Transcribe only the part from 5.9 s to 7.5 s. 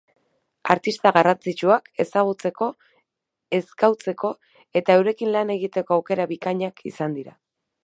aukera bikainak izan dira.